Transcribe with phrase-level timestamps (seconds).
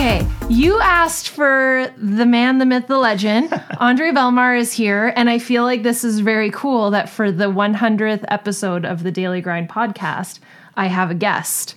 [0.00, 3.52] Okay, you asked for the man, the myth, the legend.
[3.80, 7.50] Andre Belmar is here, and I feel like this is very cool that for the
[7.52, 10.38] 100th episode of the Daily Grind podcast,
[10.74, 11.74] I have a guest.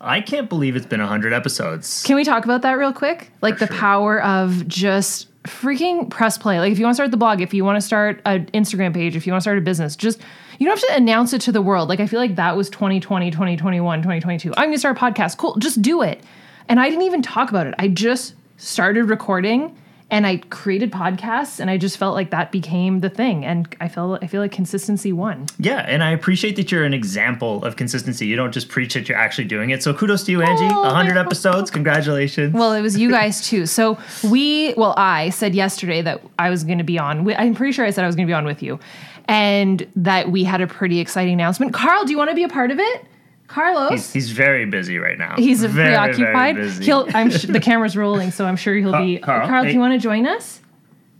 [0.00, 2.02] I can't believe it's been 100 episodes.
[2.02, 3.30] Can we talk about that real quick?
[3.42, 3.78] Like For the sure.
[3.78, 6.60] power of just freaking press play.
[6.60, 8.94] Like if you want to start the blog, if you want to start an Instagram
[8.94, 10.18] page, if you want to start a business, just
[10.58, 11.90] you don't have to announce it to the world.
[11.90, 14.54] Like I feel like that was 2020, 2021, 2022.
[14.56, 15.36] I'm going to start a podcast.
[15.36, 15.56] Cool.
[15.56, 16.24] Just do it.
[16.70, 17.74] And I didn't even talk about it.
[17.80, 19.76] I just started recording
[20.08, 23.88] and I created podcasts and I just felt like that became the thing and I
[23.88, 25.46] felt I feel like consistency won.
[25.58, 28.26] Yeah, and I appreciate that you're an example of consistency.
[28.26, 29.82] You don't just preach it, you're actually doing it.
[29.82, 30.72] So kudos to you, Angie.
[30.72, 31.72] Oh, 100 episodes.
[31.72, 32.54] Congratulations.
[32.54, 33.66] Well, it was you guys too.
[33.66, 37.28] So we, well, I said yesterday that I was going to be on.
[37.32, 38.78] I'm pretty sure I said I was going to be on with you,
[39.26, 41.74] and that we had a pretty exciting announcement.
[41.74, 43.06] Carl, do you want to be a part of it?
[43.50, 45.34] Carlos, he's, he's very busy right now.
[45.36, 46.56] he's, very, preoccupied.
[46.56, 46.84] Very.
[46.84, 47.06] He'll.
[47.12, 47.30] I'm.
[47.30, 49.18] Sh- the camera's rolling, so I'm sure he'll Carl- be.
[49.18, 50.60] Carl, Carl, do you want to join us?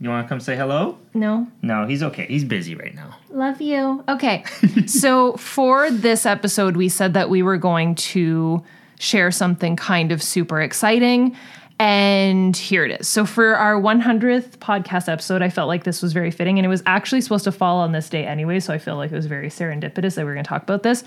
[0.00, 0.96] you want to come say hello?
[1.12, 1.46] No.
[1.60, 2.26] No, he's okay.
[2.26, 3.16] He's busy right now.
[3.30, 4.02] Love you.
[4.08, 4.44] Okay.
[4.86, 8.64] so for this episode, we said that we were going to
[8.98, 11.36] share something kind of super exciting.
[11.78, 13.08] And here it is.
[13.08, 16.58] So for our 100th podcast episode, I felt like this was very fitting.
[16.58, 18.60] And it was actually supposed to fall on this day anyway.
[18.60, 20.82] So I feel like it was very serendipitous that we were going to talk about
[20.82, 21.04] this.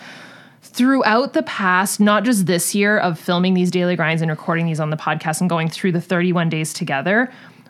[0.64, 4.80] Throughout the past, not just this year of filming these daily grinds and recording these
[4.80, 7.30] on the podcast and going through the 31 days together,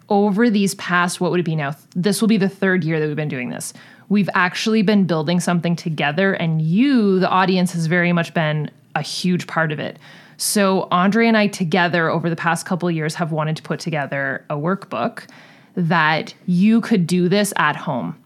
[0.09, 1.75] over these past, what would it be now?
[1.95, 3.73] This will be the third year that we've been doing this.
[4.09, 9.01] We've actually been building something together, and you, the audience, has very much been a
[9.01, 9.97] huge part of it.
[10.37, 14.45] So, Andre and I together over the past couple years have wanted to put together
[14.51, 15.27] a workbook
[15.75, 18.22] that you could do this at home.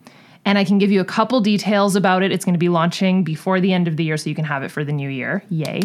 [0.47, 2.31] And I can give you a couple details about it.
[2.31, 4.63] It's going to be launching before the end of the year, so you can have
[4.63, 5.43] it for the new year.
[5.49, 5.81] Yay.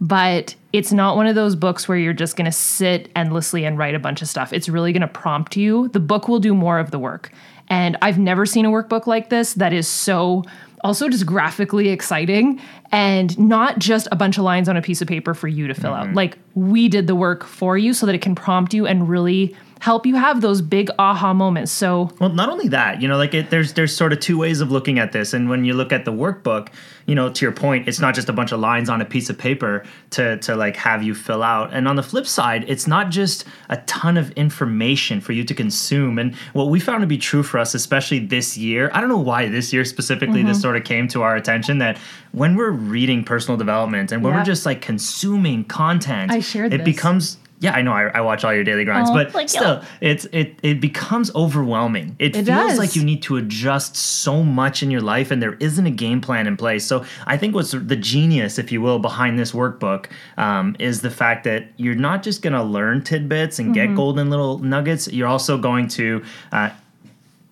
[0.00, 3.76] But it's not one of those books where you're just going to sit endlessly and
[3.76, 4.54] write a bunch of stuff.
[4.54, 5.88] It's really going to prompt you.
[5.88, 7.30] The book will do more of the work.
[7.68, 10.44] And I've never seen a workbook like this that is so
[10.82, 12.58] also just graphically exciting
[12.92, 15.74] and not just a bunch of lines on a piece of paper for you to
[15.74, 16.06] fill out.
[16.06, 16.14] Mm-hmm.
[16.14, 19.54] Like we did the work for you so that it can prompt you and really
[19.80, 21.70] help you have those big aha moments.
[21.72, 24.60] So Well, not only that, you know, like it, there's there's sort of two ways
[24.60, 26.68] of looking at this, and when you look at the workbook,
[27.06, 29.28] you know, to your point, it's not just a bunch of lines on a piece
[29.30, 31.72] of paper to to like have you fill out.
[31.72, 35.54] And on the flip side, it's not just a ton of information for you to
[35.54, 36.18] consume.
[36.18, 39.18] And what we found to be true for us, especially this year, I don't know
[39.18, 40.48] why this year specifically, Mm-hmm.
[40.48, 41.98] this sort of came to our attention that
[42.32, 44.40] when we're reading personal development and when Yeah.
[44.40, 46.84] we're just like consuming content, I shared it this.
[46.84, 47.92] becomes yeah, I know.
[47.92, 49.48] I, I watch all your daily grinds, Oh, but you.
[49.48, 52.14] still, it's it it becomes overwhelming.
[52.18, 52.78] It, It feels does.
[52.78, 56.20] like you need to adjust so much in your life, and there isn't a game
[56.20, 56.84] plan in place.
[56.84, 60.06] So I think what's the genius, if you will, behind this workbook
[60.36, 63.86] um, is the fact that you're not just going to learn tidbits and Mm-hmm.
[63.92, 65.08] get golden little nuggets.
[65.08, 66.70] You're also going to uh,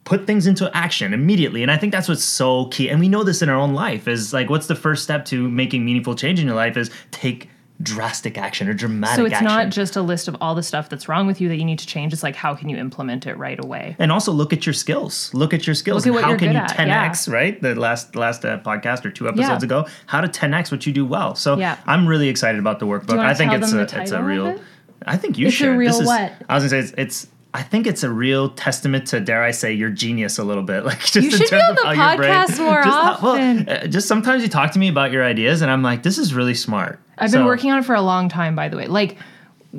[0.04, 3.24] put things into action immediately and i think that's what's so key and we know
[3.24, 6.38] this in our own life is like what's the first step to making meaningful change
[6.38, 7.48] in your life is take
[7.82, 10.88] drastic action or dramatic So it's action not just a list of all the stuff
[10.88, 12.12] that's wrong with you that you need to change.
[12.12, 13.96] It's like how can you implement it right away?
[13.98, 16.58] and also look at your skills look at your skills Look at how can you
[16.58, 19.66] at, 10x right the last last uh, podcast or two episodes Yeah.
[19.80, 21.76] ago how to 10x what you do well so Yeah.
[21.86, 24.60] i'm really excited about the workbook i think it's a it's a real it?
[25.06, 26.32] i think you It's a should real this is what?
[26.48, 29.52] i was gonna say it's, it's I think it's a real testament to, dare I
[29.52, 30.84] say, your genius a little bit.
[30.88, 33.32] Like just You in should be on the how brain- podcast more just how- well,
[33.34, 33.68] often.
[33.68, 36.34] uh, just sometimes you talk to me about your ideas, and I'm like, this is
[36.34, 36.98] really smart.
[37.18, 38.86] I've been So- working on it for a long time, by the way.
[38.86, 39.16] Like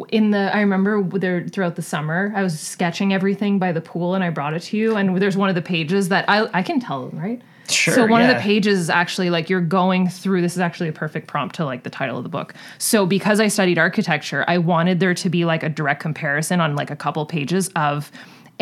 [0.09, 4.13] in the, I remember there throughout the summer, I was sketching everything by the pool,
[4.13, 4.97] and I brought it to you.
[4.97, 7.41] And there's one of the pages that I I can tell them, right?
[7.67, 10.41] Sure, So one of the pages is actually like you're going through.
[10.41, 12.53] This is actually a perfect prompt to like the title of the book.
[12.77, 16.75] So because I studied architecture, I wanted there to be like a direct comparison on
[16.75, 18.11] like a couple pages of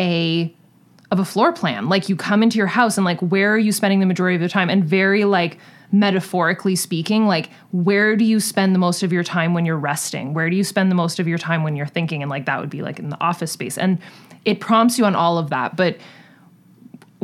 [0.00, 0.54] a
[1.10, 1.88] of a floor plan.
[1.88, 4.40] Like you come into your house and like where are you spending the majority of
[4.40, 4.70] your time?
[4.70, 5.58] And very like
[5.92, 10.34] metaphorically speaking, like where do you spend the most of your time when you're resting?
[10.34, 12.22] Where do you spend the most of your time when you're thinking?
[12.22, 13.78] And like that would be like in the office space.
[13.78, 13.98] And
[14.44, 15.76] it prompts you on all of that.
[15.76, 15.98] But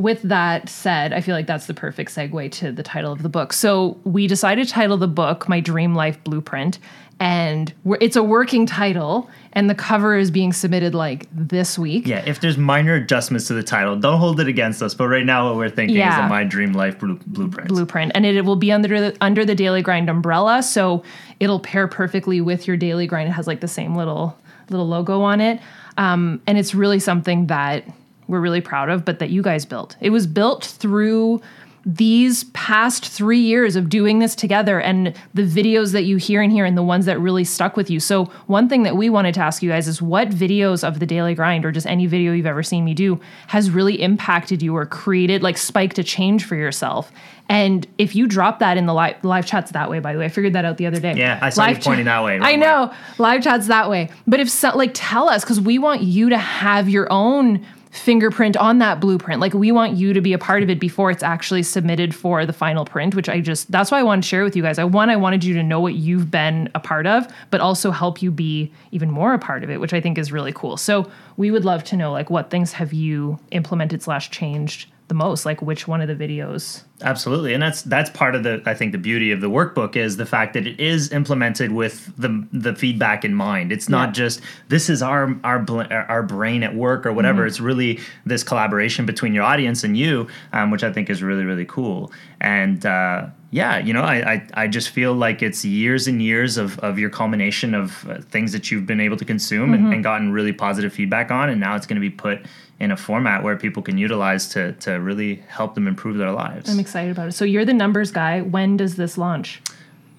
[0.00, 3.29] with that said, I feel like that's the perfect segue to the title of the
[3.29, 3.52] book.
[3.52, 6.79] So we decided to title the book My Dream Life Blueprint.
[7.23, 12.06] And we're, it's a working title, and the cover is being submitted like this week.
[12.06, 14.94] Yeah, if there's minor adjustments to the title, don't hold it against us.
[14.94, 17.69] But right now, what we're thinking is a My Dream Life blue- blueprint.
[17.69, 21.02] blueprint and it, it will be under the under the daily grind umbrella so
[21.41, 24.35] it'll pair perfectly with your daily grind it has like the same little
[24.70, 25.61] little logo on it
[25.99, 27.85] um, and it's really something that
[28.30, 31.40] we're really proud of but that you guys built it was built through
[31.86, 36.50] these past three years of doing this together and the videos that you hear in
[36.50, 37.98] here and the ones that really stuck with you.
[37.98, 41.06] So, one thing that we wanted to ask you guys is what videos of the
[41.06, 44.76] daily grind or just any video you've ever seen me do has really impacted you
[44.76, 47.10] or created, like, spiked a change for yourself?
[47.48, 50.26] And if you drop that in the live, live chats that way, by the way,
[50.26, 51.14] I figured that out the other day.
[51.14, 52.38] Yeah, I saw live you pointing that way.
[52.40, 54.10] I know live chats that way.
[54.26, 58.56] But if so, like, tell us because we want you to have your own fingerprint
[58.56, 59.40] on that blueprint.
[59.40, 62.46] Like we want you to be a part of it before it's actually submitted for
[62.46, 64.78] the final print, which I just that's why I want to share with you guys.
[64.78, 67.90] I one I wanted you to know what you've been a part of, but also
[67.90, 70.76] help you be even more a part of it, which I think is really cool.
[70.76, 75.14] So we would love to know like what things have you implemented slash changed the
[75.14, 75.44] most?
[75.44, 76.84] Like which one of the videos?
[77.02, 80.17] Absolutely, and that's that's part of the I think the beauty of the workbook is
[80.17, 83.73] the fact that it is implemented with the the feedback in mind.
[83.73, 84.12] It's not yeah.
[84.12, 87.41] just this is our our our brain at work or whatever.
[87.41, 87.49] Mm-hmm.
[87.49, 91.44] It's really this collaboration between your audience and you, um, which I think is really
[91.44, 92.12] really cool.
[92.41, 96.56] And uh, yeah, you know, I, I, I just feel like it's years and years
[96.56, 99.87] of, of your culmination of uh, things that you've been able to consume mm-hmm.
[99.87, 102.47] and, and, gotten really positive feedback on, and now it's going to be put
[102.79, 106.70] in a format where people can utilize to to really help them improve their lives.
[106.90, 107.32] Excited about it.
[107.32, 108.40] So you're the numbers guy.
[108.40, 109.62] When does this launch?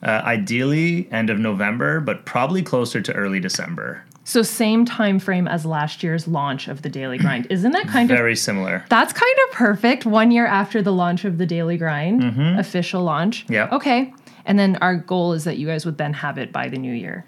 [0.02, 4.06] Uh, ideally, end of November, but probably closer to early December.
[4.24, 7.46] So same time frame as last year's launch of the Daily Grind.
[7.50, 8.86] Isn't that kind very of very similar?
[8.88, 10.06] That's kind of perfect.
[10.06, 12.58] One year after the launch of the Daily Grind, mm-hmm.
[12.58, 13.46] official launch.
[13.50, 13.68] Yeah.
[13.74, 14.14] Okay.
[14.46, 16.94] And then our goal is that you guys would then have it by the new
[16.94, 17.26] year.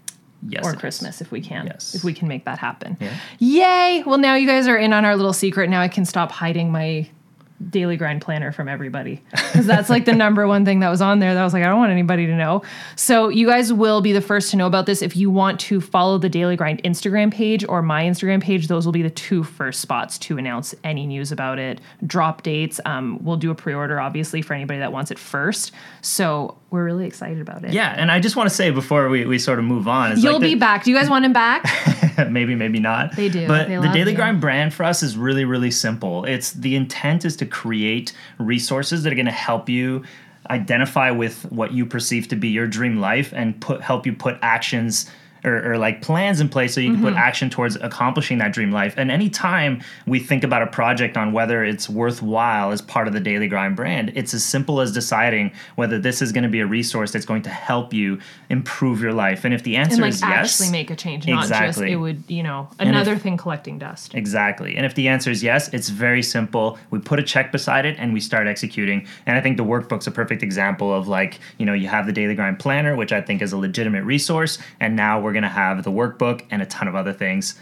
[0.47, 1.67] Yes, or Christmas if we can.
[1.67, 1.95] Yes.
[1.95, 2.97] If we can make that happen.
[3.01, 3.13] Yeah.
[3.39, 4.03] Yay!
[4.05, 5.69] Well, now you guys are in on our little secret.
[5.69, 7.09] Now I can stop hiding my
[7.69, 9.21] daily grind planner from everybody.
[9.31, 11.63] Because that's like the number one thing that was on there that I was like
[11.63, 12.63] I don't want anybody to know.
[12.95, 15.01] So you guys will be the first to know about this.
[15.01, 18.85] If you want to follow the daily grind Instagram page or my Instagram page those
[18.85, 21.81] will be the two first spots to announce any news about it.
[22.05, 25.71] Drop dates um, we'll do a pre-order obviously for anybody that wants it first.
[26.01, 27.73] So we're really excited about it.
[27.73, 30.33] Yeah and I just want to say before we, we sort of move on you'll
[30.33, 30.83] like be back.
[30.83, 31.63] Do you guys want him back
[32.29, 33.15] maybe maybe not.
[33.15, 33.47] They do.
[33.47, 34.17] But they the daily you.
[34.17, 36.25] grind brand for us is really really simple.
[36.25, 40.03] It's the intent is to create resources that are going to help you
[40.49, 44.37] identify with what you perceive to be your dream life and put help you put
[44.41, 45.09] actions
[45.43, 47.05] or, or, like plans in place so you can mm-hmm.
[47.05, 48.93] put action towards accomplishing that dream life.
[48.97, 53.19] And anytime we think about a project on whether it's worthwhile as part of the
[53.19, 56.65] daily grind brand, it's as simple as deciding whether this is going to be a
[56.65, 58.19] resource that's going to help you
[58.49, 59.43] improve your life.
[59.43, 61.87] And if the answer and like is yes, actually make a change, not exactly.
[61.87, 64.15] just it would, you know, another if, thing collecting dust.
[64.15, 64.77] Exactly.
[64.77, 66.77] And if the answer is yes, it's very simple.
[66.89, 69.07] We put a check beside it and we start executing.
[69.25, 72.13] And I think the workbook's a perfect example of like, you know, you have the
[72.13, 75.49] daily grind planner, which I think is a legitimate resource, and now we're we're going
[75.49, 77.59] to have the workbook and a ton of other things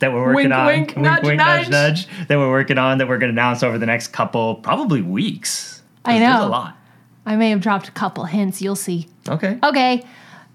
[0.00, 0.66] that we're working wink, on.
[0.66, 1.68] Wink, wink, nudge, wink, nudge.
[1.70, 5.00] nudge, That we're working on that we're going to announce over the next couple, probably
[5.00, 5.82] weeks.
[6.04, 6.32] I know.
[6.32, 6.76] There's a lot.
[7.24, 8.60] I may have dropped a couple hints.
[8.60, 9.06] You'll see.
[9.28, 9.56] Okay.
[9.62, 10.02] Okay.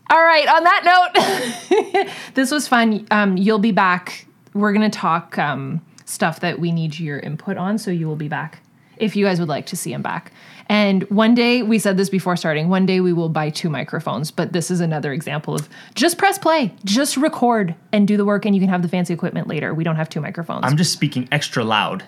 [0.09, 0.47] All right.
[0.49, 3.07] On that note, this was fun.
[3.09, 4.27] Um, you'll be back.
[4.53, 8.17] We're going to talk um, stuff that we need your input on, so you will
[8.17, 8.61] be back
[8.99, 10.31] if you guys would like to see him back.
[10.67, 14.29] And one day, we said this before starting, one day we will buy two microphones,
[14.29, 18.45] but this is another example of just press play, just record and do the work,
[18.45, 19.73] and you can have the fancy equipment later.
[19.73, 20.65] We don't have two microphones.
[20.65, 22.03] I'm just speaking extra loud.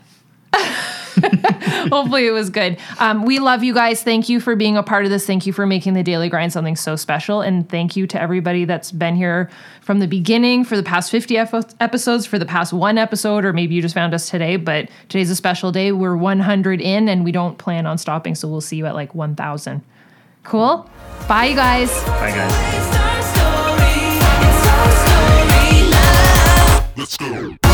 [1.92, 2.78] Hopefully, it was good.
[3.00, 4.04] Um, we love you guys.
[4.04, 5.26] Thank you for being a part of this.
[5.26, 7.42] Thank you for making the Daily Grind something so special.
[7.42, 9.50] And thank you to everybody that's been here
[9.82, 13.76] from the beginning for the past 50 episodes, for the past one episode, or maybe
[13.76, 14.58] you just found us today.
[14.58, 15.92] But today's a special day.
[15.92, 18.36] We're 100 in and we don't plan on stopping.
[18.36, 19.82] So we'll see you at like 1,000.
[20.44, 20.90] Cool?
[21.28, 21.90] Bye, you guys.
[22.06, 23.02] Bye, guys.
[26.98, 27.71] Let's go.